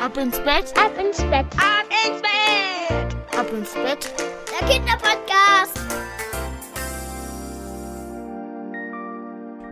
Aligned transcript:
Ab 0.00 0.16
ins 0.16 0.38
Bett, 0.38 0.72
ab 0.76 0.92
ins 0.96 1.18
Bett, 1.24 1.46
ab 1.56 1.84
ins 2.06 2.22
Bett, 2.22 3.36
ab 3.36 3.46
ins 3.52 3.74
Bett. 3.74 4.14
der 4.48 4.68
Kinderpodcast. 4.68 5.80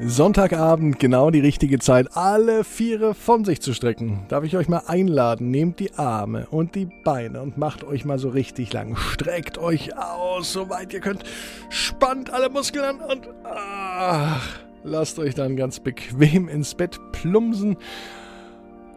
Sonntagabend, 0.00 0.98
genau 0.98 1.30
die 1.30 1.40
richtige 1.40 1.78
Zeit, 1.78 2.16
alle 2.16 2.64
Viere 2.64 3.14
von 3.14 3.44
sich 3.44 3.60
zu 3.60 3.74
strecken. 3.74 4.24
Darf 4.28 4.44
ich 4.44 4.56
euch 4.56 4.66
mal 4.66 4.84
einladen? 4.86 5.50
Nehmt 5.50 5.78
die 5.78 5.92
Arme 5.94 6.46
und 6.50 6.74
die 6.74 6.88
Beine 7.04 7.42
und 7.42 7.58
macht 7.58 7.84
euch 7.84 8.06
mal 8.06 8.18
so 8.18 8.30
richtig 8.30 8.72
lang. 8.72 8.96
Streckt 8.96 9.58
euch 9.58 9.94
aus, 9.98 10.54
soweit 10.54 10.94
ihr 10.94 11.00
könnt. 11.00 11.22
Spannt 11.68 12.32
alle 12.32 12.48
Muskeln 12.48 12.84
an 12.84 13.00
und 13.00 13.28
ach, 13.44 14.48
lasst 14.84 15.18
euch 15.18 15.34
dann 15.34 15.54
ganz 15.54 15.80
bequem 15.80 16.48
ins 16.48 16.74
Bett 16.74 16.98
plumpsen 17.12 17.76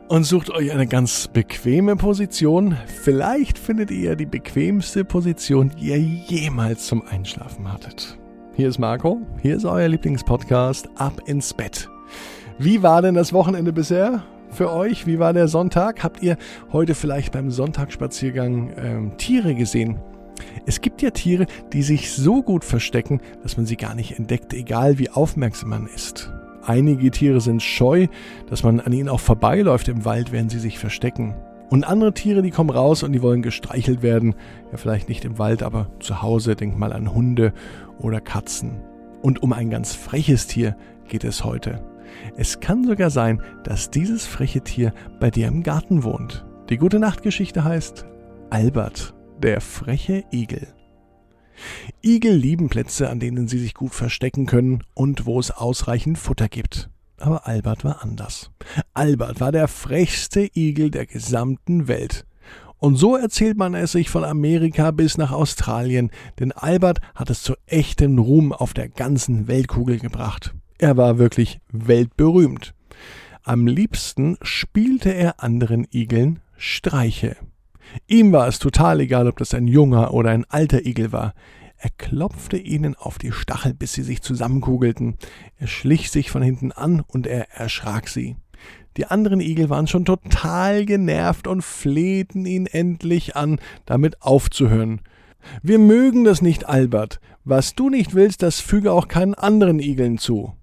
und 0.10 0.24
sucht 0.24 0.50
euch 0.50 0.72
eine 0.72 0.88
ganz 0.88 1.28
bequeme 1.28 1.96
Position. 1.96 2.78
Vielleicht 3.04 3.58
findet 3.58 3.92
ihr 3.92 4.16
die 4.16 4.26
bequemste 4.26 5.04
Position, 5.04 5.72
die 5.78 5.90
ihr 5.90 6.00
jemals 6.00 6.88
zum 6.88 7.06
Einschlafen 7.06 7.72
hattet. 7.72 8.18
Hier 8.56 8.70
ist 8.70 8.80
Marco, 8.80 9.22
hier 9.42 9.56
ist 9.56 9.66
euer 9.66 9.88
Lieblingspodcast 9.88 10.90
Ab 10.96 11.22
ins 11.26 11.54
Bett. 11.54 11.90
Wie 12.58 12.82
war 12.82 13.02
denn 13.02 13.16
das 13.16 13.34
Wochenende 13.34 13.74
bisher 13.74 14.24
für 14.50 14.72
euch? 14.72 15.06
Wie 15.06 15.20
war 15.20 15.34
der 15.34 15.48
Sonntag? 15.48 16.04
Habt 16.04 16.24
ihr 16.24 16.38
heute 16.72 16.96
vielleicht 16.96 17.34
beim 17.34 17.52
Sonntagsspaziergang 17.52 18.74
ähm, 18.78 19.18
Tiere 19.18 19.54
gesehen? 19.54 19.98
Es 20.66 20.82
gibt 20.82 21.02
ja 21.02 21.12
Tiere, 21.12 21.46
die 21.74 21.84
sich 21.84 22.12
so 22.12 22.42
gut 22.42 22.64
verstecken, 22.64 23.22
dass 23.44 23.58
man 23.58 23.66
sie 23.66 23.78
gar 23.78 23.96
nicht 23.96 24.18
entdeckt, 24.18 24.54
egal 24.54 24.98
wie 24.98 25.10
aufmerksam 25.10 25.70
man 25.70 25.88
ist. 25.88 26.32
Einige 26.68 27.12
Tiere 27.12 27.40
sind 27.40 27.64
scheu, 27.64 28.08
dass 28.50 28.62
man 28.62 28.82
an 28.82 28.92
ihnen 28.92 29.08
auch 29.08 29.22
vorbeiläuft 29.22 29.88
im 29.88 30.04
Wald, 30.04 30.34
während 30.34 30.52
sie 30.52 30.60
sich 30.60 30.80
verstecken. 30.80 31.34
Und 31.70 31.86
andere 31.86 32.14
Tiere, 32.14 32.42
die 32.42 32.52
kommen 32.52 32.70
raus 32.70 33.04
und 33.04 33.14
die 33.14 33.22
wollen 33.22 33.42
gestreichelt 33.42 34.02
werden. 34.02 34.36
Ja, 34.72 34.78
vielleicht 34.78 35.08
nicht 35.08 35.24
im 35.24 35.40
Wald, 35.40 35.64
aber 35.64 35.90
zu 36.02 36.22
Hause. 36.22 36.58
Denkt 36.58 36.78
mal 36.78 36.92
an 36.92 37.14
Hunde 37.14 37.54
oder 38.00 38.20
Katzen. 38.20 38.82
Und 39.22 39.44
um 39.44 39.54
ein 39.54 39.70
ganz 39.70 39.96
freches 39.96 40.48
Tier 40.48 40.76
geht 41.08 41.24
es 41.24 41.46
heute. 41.46 41.82
Es 42.36 42.60
kann 42.60 42.84
sogar 42.84 43.12
sein, 43.12 43.42
dass 43.64 43.90
dieses 43.90 44.28
freche 44.28 44.60
Tier 44.60 44.92
bei 45.22 45.32
dir 45.32 45.48
im 45.48 45.64
Garten 45.64 46.04
wohnt. 46.04 46.46
Die 46.70 46.78
gute 46.78 47.00
Nachtgeschichte 47.00 47.64
heißt 47.64 48.06
Albert, 48.50 49.14
der 49.42 49.62
freche 49.62 50.26
Igel. 50.34 50.68
Igel 52.04 52.36
lieben 52.36 52.70
Plätze, 52.70 53.10
an 53.10 53.20
denen 53.20 53.48
sie 53.48 53.60
sich 53.60 53.74
gut 53.74 53.94
verstecken 53.94 54.46
können 54.46 54.84
und 54.94 55.26
wo 55.26 55.40
es 55.40 55.52
ausreichend 55.52 56.18
Futter 56.18 56.48
gibt. 56.48 56.90
Aber 57.20 57.48
Albert 57.48 57.84
war 57.84 58.04
anders. 58.04 58.52
Albert 58.94 59.40
war 59.40 59.52
der 59.52 59.68
frechste 59.68 60.50
Igel 60.54 60.92
der 60.92 61.06
gesamten 61.06 61.88
Welt. 61.88 62.26
Und 62.80 62.96
so 62.96 63.16
erzählt 63.16 63.58
man 63.58 63.74
es 63.74 63.94
sich 63.94 64.10
von 64.10 64.24
Amerika 64.24 64.92
bis 64.92 65.18
nach 65.18 65.32
Australien, 65.32 66.12
denn 66.40 66.52
Albert 66.52 67.00
hat 67.16 67.30
es 67.32 67.42
zu 67.42 67.56
echtem 67.66 68.20
Ruhm 68.20 68.54
auf 68.54 68.74
der 68.74 68.88
ganzen 68.88 69.48
Weltkugel 69.48 69.98
gebracht. 69.98 70.54
Er 70.78 70.96
war 70.96 71.18
wirklich 71.18 71.60
weltberühmt. 71.72 72.76
Am 73.42 73.66
liebsten 73.66 74.38
spielte 74.44 75.10
er 75.10 75.44
anderen 75.44 75.88
Igeln 75.92 76.40
Streiche. 76.56 77.36
Ihm 78.08 78.32
war 78.32 78.48
es 78.48 78.60
total 78.60 79.00
egal, 79.02 79.28
ob 79.28 79.38
das 79.38 79.54
ein 79.54 79.68
junger 79.68 80.14
oder 80.14 80.32
ein 80.32 80.46
alter 80.50 80.86
Igel 80.86 81.12
war. 81.12 81.34
Er 81.78 81.92
klopfte 81.98 82.58
ihnen 82.58 82.96
auf 82.96 83.20
die 83.20 83.32
Stachel, 83.32 83.74
bis 83.74 83.94
sie 83.94 84.02
sich 84.02 84.22
zusammenkugelten. 84.22 85.16
Er 85.58 85.68
schlich 85.68 86.10
sich 86.10 86.32
von 86.32 86.42
hinten 86.42 86.72
an 86.72 87.02
und 87.02 87.28
er 87.28 87.52
erschrak 87.52 88.08
sie. 88.10 88.36
Die 88.98 89.06
anderen 89.06 89.40
Igel 89.40 89.70
waren 89.70 89.86
schon 89.86 90.06
total 90.06 90.86
genervt 90.86 91.48
und 91.48 91.64
flehten 91.64 92.48
ihn 92.48 92.66
endlich 92.66 93.36
an, 93.36 93.60
damit 93.86 94.24
aufzuhören. 94.24 95.02
Wir 95.62 95.78
mögen 95.78 96.24
das 96.24 96.42
nicht, 96.42 96.68
Albert. 96.68 97.20
Was 97.44 97.76
du 97.76 97.90
nicht 97.90 98.16
willst, 98.16 98.42
das 98.42 98.60
füge 98.60 98.92
auch 98.92 99.08
keinen 99.08 99.36
anderen 99.36 99.80
Igeln 99.80 100.18
zu. 100.18 100.54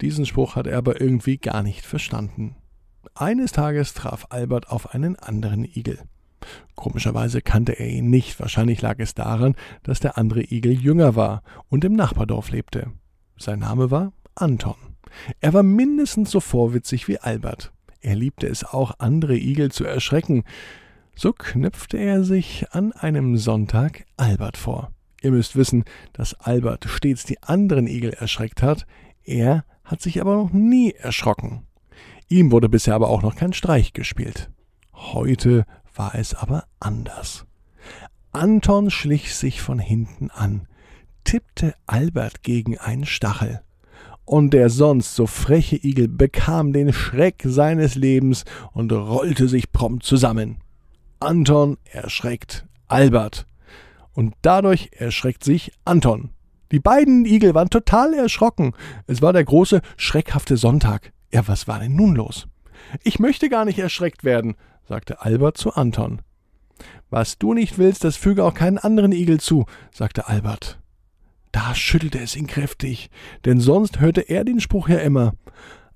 Diesen 0.00 0.26
Spruch 0.26 0.56
hat 0.56 0.66
er 0.66 0.78
aber 0.78 1.00
irgendwie 1.00 1.38
gar 1.38 1.62
nicht 1.62 1.86
verstanden. 1.86 2.56
Eines 3.14 3.52
Tages 3.52 3.94
traf 3.94 4.26
Albert 4.30 4.68
auf 4.68 4.94
einen 4.94 5.16
anderen 5.16 5.64
Igel. 5.64 5.98
Komischerweise 6.74 7.42
kannte 7.42 7.78
er 7.78 7.88
ihn 7.88 8.10
nicht, 8.10 8.38
wahrscheinlich 8.40 8.80
lag 8.80 8.96
es 8.98 9.14
daran, 9.14 9.54
dass 9.82 10.00
der 10.00 10.18
andere 10.18 10.42
Igel 10.42 10.72
jünger 10.72 11.16
war 11.16 11.42
und 11.68 11.84
im 11.84 11.92
Nachbardorf 11.92 12.50
lebte. 12.50 12.92
Sein 13.36 13.60
Name 13.60 13.90
war 13.90 14.12
Anton. 14.34 14.76
Er 15.40 15.52
war 15.52 15.62
mindestens 15.62 16.30
so 16.30 16.40
vorwitzig 16.40 17.08
wie 17.08 17.18
Albert. 17.18 17.72
Er 18.00 18.14
liebte 18.14 18.46
es 18.46 18.64
auch, 18.64 18.94
andere 18.98 19.36
Igel 19.36 19.70
zu 19.70 19.84
erschrecken. 19.84 20.44
So 21.14 21.32
knüpfte 21.32 21.98
er 21.98 22.24
sich 22.24 22.66
an 22.70 22.92
einem 22.92 23.36
Sonntag 23.36 24.06
Albert 24.16 24.56
vor. 24.56 24.90
Ihr 25.22 25.32
müsst 25.32 25.56
wissen, 25.56 25.84
dass 26.14 26.34
Albert 26.34 26.86
stets 26.86 27.24
die 27.24 27.42
anderen 27.42 27.86
Igel 27.86 28.10
erschreckt 28.10 28.62
hat, 28.62 28.86
er 29.22 29.64
hat 29.84 30.00
sich 30.00 30.20
aber 30.20 30.34
noch 30.34 30.52
nie 30.52 30.92
erschrocken. 30.92 31.66
Ihm 32.28 32.52
wurde 32.52 32.68
bisher 32.68 32.94
aber 32.94 33.10
auch 33.10 33.22
noch 33.22 33.36
kein 33.36 33.52
Streich 33.52 33.92
gespielt. 33.92 34.50
Heute 34.94 35.66
war 36.00 36.14
es 36.14 36.32
aber 36.34 36.64
anders. 36.80 37.44
Anton 38.32 38.90
schlich 38.90 39.34
sich 39.34 39.60
von 39.60 39.78
hinten 39.78 40.30
an, 40.30 40.66
tippte 41.24 41.74
Albert 41.86 42.42
gegen 42.42 42.78
einen 42.78 43.04
Stachel. 43.04 43.60
Und 44.24 44.54
der 44.54 44.70
sonst 44.70 45.14
so 45.14 45.26
freche 45.26 45.76
Igel 45.76 46.08
bekam 46.08 46.72
den 46.72 46.94
Schreck 46.94 47.42
seines 47.44 47.96
Lebens 47.96 48.46
und 48.72 48.90
rollte 48.92 49.46
sich 49.46 49.72
prompt 49.72 50.02
zusammen. 50.02 50.62
Anton 51.18 51.76
erschreckt 51.84 52.64
Albert. 52.88 53.46
Und 54.14 54.32
dadurch 54.40 54.92
erschreckt 54.96 55.44
sich 55.44 55.70
Anton. 55.84 56.30
Die 56.72 56.80
beiden 56.80 57.26
Igel 57.26 57.54
waren 57.54 57.68
total 57.68 58.14
erschrocken. 58.14 58.72
Es 59.06 59.20
war 59.20 59.34
der 59.34 59.44
große, 59.44 59.82
schreckhafte 59.98 60.56
Sonntag. 60.56 61.12
Ja, 61.30 61.46
was 61.46 61.68
war 61.68 61.78
denn 61.78 61.94
nun 61.94 62.16
los? 62.16 62.48
Ich 63.02 63.18
möchte 63.18 63.48
gar 63.48 63.64
nicht 63.64 63.78
erschreckt 63.78 64.24
werden, 64.24 64.56
sagte 64.88 65.22
Albert 65.22 65.56
zu 65.56 65.72
Anton. 65.74 66.22
Was 67.10 67.38
du 67.38 67.54
nicht 67.54 67.78
willst, 67.78 68.04
das 68.04 68.16
füge 68.16 68.44
auch 68.44 68.54
keinen 68.54 68.78
anderen 68.78 69.12
Igel 69.12 69.40
zu, 69.40 69.66
sagte 69.92 70.28
Albert. 70.28 70.78
Da 71.52 71.74
schüttelte 71.74 72.20
es 72.20 72.36
ihn 72.36 72.46
kräftig, 72.46 73.10
denn 73.44 73.60
sonst 73.60 74.00
hörte 74.00 74.20
er 74.20 74.44
den 74.44 74.60
Spruch 74.60 74.88
ja 74.88 74.98
immer. 74.98 75.34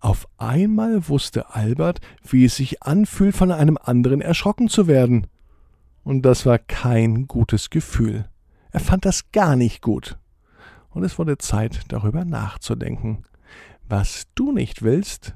Auf 0.00 0.28
einmal 0.36 1.08
wusste 1.08 1.54
Albert, 1.54 2.00
wie 2.28 2.44
es 2.44 2.56
sich 2.56 2.82
anfühlt, 2.82 3.34
von 3.34 3.52
einem 3.52 3.78
anderen 3.80 4.20
erschrocken 4.20 4.68
zu 4.68 4.86
werden. 4.86 5.28
Und 6.02 6.22
das 6.22 6.44
war 6.44 6.58
kein 6.58 7.26
gutes 7.26 7.70
Gefühl. 7.70 8.28
Er 8.72 8.80
fand 8.80 9.04
das 9.04 9.30
gar 9.30 9.56
nicht 9.56 9.80
gut. 9.80 10.18
Und 10.90 11.04
es 11.04 11.18
wurde 11.18 11.38
Zeit, 11.38 11.80
darüber 11.88 12.24
nachzudenken. 12.24 13.22
Was 13.88 14.26
du 14.34 14.52
nicht 14.52 14.82
willst, 14.82 15.34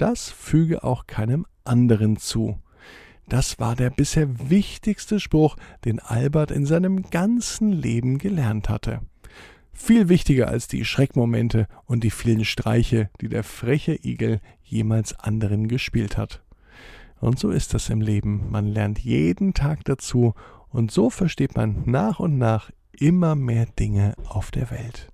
das 0.00 0.30
füge 0.30 0.82
auch 0.84 1.06
keinem 1.06 1.46
anderen 1.64 2.16
zu. 2.16 2.58
Das 3.28 3.60
war 3.60 3.76
der 3.76 3.90
bisher 3.90 4.50
wichtigste 4.50 5.20
Spruch, 5.20 5.56
den 5.84 6.00
Albert 6.00 6.50
in 6.50 6.66
seinem 6.66 7.10
ganzen 7.10 7.72
Leben 7.72 8.18
gelernt 8.18 8.68
hatte. 8.68 9.02
Viel 9.72 10.08
wichtiger 10.08 10.48
als 10.48 10.68
die 10.68 10.84
Schreckmomente 10.84 11.66
und 11.86 12.02
die 12.02 12.10
vielen 12.10 12.44
Streiche, 12.44 13.08
die 13.20 13.28
der 13.28 13.44
freche 13.44 13.94
Igel 14.04 14.40
jemals 14.62 15.18
anderen 15.18 15.68
gespielt 15.68 16.16
hat. 16.16 16.42
Und 17.20 17.38
so 17.38 17.50
ist 17.50 17.72
das 17.74 17.88
im 17.88 18.00
Leben. 18.00 18.50
Man 18.50 18.66
lernt 18.66 18.98
jeden 18.98 19.54
Tag 19.54 19.84
dazu 19.84 20.34
und 20.70 20.90
so 20.90 21.10
versteht 21.10 21.56
man 21.56 21.82
nach 21.86 22.20
und 22.20 22.36
nach 22.38 22.70
immer 22.92 23.34
mehr 23.34 23.66
Dinge 23.66 24.14
auf 24.28 24.50
der 24.50 24.70
Welt. 24.70 25.08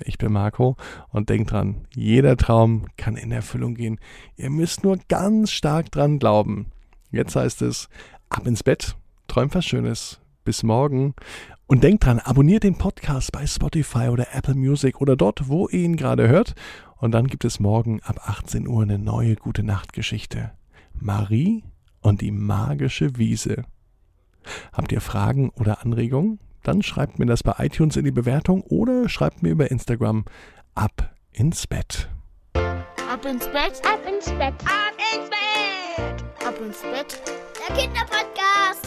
Ich 0.00 0.18
bin 0.18 0.32
Marco 0.32 0.76
und 1.10 1.28
denkt 1.28 1.52
dran, 1.52 1.86
jeder 1.94 2.36
Traum 2.36 2.86
kann 2.96 3.16
in 3.16 3.30
Erfüllung 3.30 3.74
gehen. 3.74 4.00
Ihr 4.36 4.50
müsst 4.50 4.82
nur 4.82 4.98
ganz 5.08 5.52
stark 5.52 5.90
dran 5.92 6.18
glauben. 6.18 6.66
Jetzt 7.10 7.36
heißt 7.36 7.62
es, 7.62 7.88
ab 8.28 8.46
ins 8.46 8.62
Bett, 8.62 8.96
träumt 9.28 9.54
was 9.54 9.64
Schönes. 9.64 10.20
Bis 10.44 10.62
morgen. 10.62 11.14
Und 11.66 11.82
denkt 11.84 12.04
dran, 12.04 12.18
abonniert 12.18 12.64
den 12.64 12.76
Podcast 12.76 13.32
bei 13.32 13.46
Spotify 13.46 14.08
oder 14.08 14.34
Apple 14.34 14.54
Music 14.54 15.00
oder 15.00 15.16
dort, 15.16 15.48
wo 15.48 15.68
ihr 15.68 15.80
ihn 15.80 15.96
gerade 15.96 16.28
hört. 16.28 16.54
Und 16.96 17.12
dann 17.12 17.28
gibt 17.28 17.44
es 17.44 17.60
morgen 17.60 18.00
ab 18.02 18.20
18 18.28 18.66
Uhr 18.66 18.82
eine 18.82 18.98
neue 18.98 19.36
gute 19.36 19.62
Nachtgeschichte. 19.62 20.52
Marie 21.00 21.64
und 22.00 22.20
die 22.20 22.30
magische 22.30 23.16
Wiese. 23.16 23.64
Habt 24.72 24.92
ihr 24.92 25.00
Fragen 25.00 25.50
oder 25.50 25.82
Anregungen? 25.82 26.38
Dann 26.64 26.82
schreibt 26.82 27.18
mir 27.20 27.26
das 27.26 27.42
bei 27.44 27.54
iTunes 27.58 27.96
in 27.96 28.04
die 28.04 28.10
Bewertung 28.10 28.62
oder 28.62 29.08
schreibt 29.08 29.42
mir 29.42 29.50
über 29.50 29.70
Instagram 29.70 30.24
ab 30.74 31.14
ins 31.30 31.66
Bett. 31.66 32.08
Ab 32.54 33.24
ins 33.26 33.46
Bett, 33.46 33.80
Ab 33.84 34.00
ins 34.08 34.24
Bett, 34.32 34.54
ab 34.64 34.94
ins 35.14 35.30
Bett, 35.30 36.24
ab 36.44 36.54
ins 36.60 36.82
Bett. 36.82 37.22
der 37.68 37.76
Kinderpodcast. 37.76 38.83